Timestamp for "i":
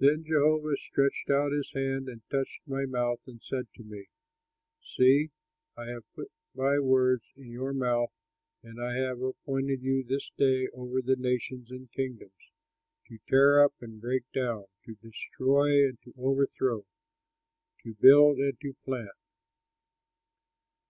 5.76-5.84, 8.82-8.94